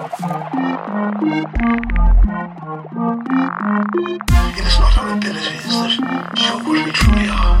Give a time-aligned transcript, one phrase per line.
[0.00, 0.06] It
[4.64, 5.90] is not our abilities that
[6.38, 7.60] show what we truly are.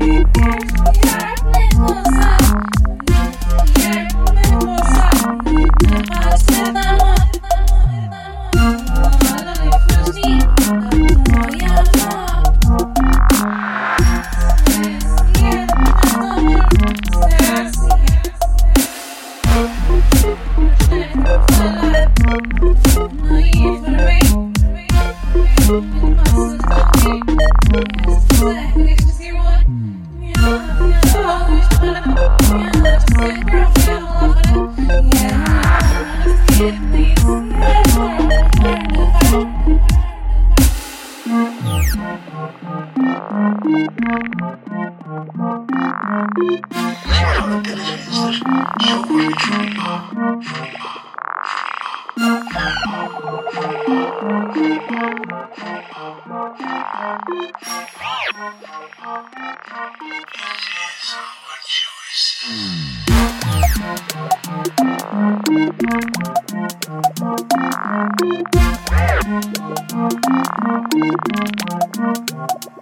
[0.00, 1.21] is
[44.32, 44.72] choices.
[70.94, 72.81] You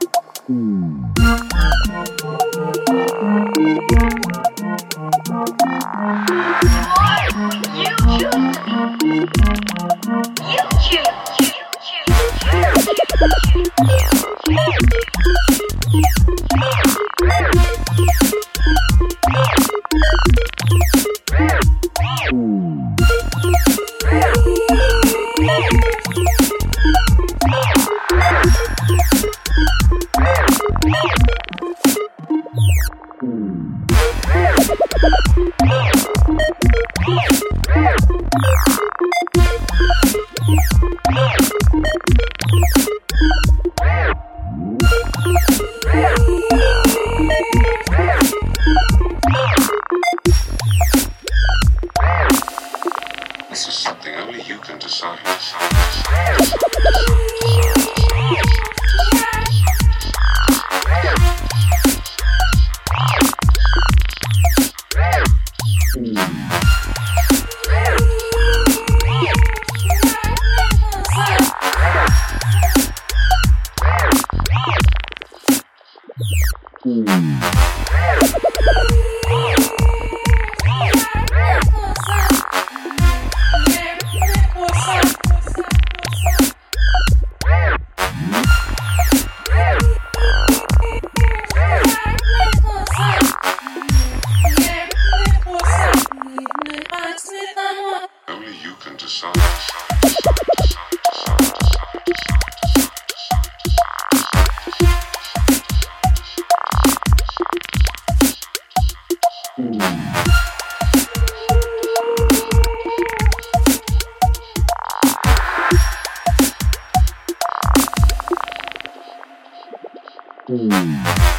[120.50, 121.29] Hum.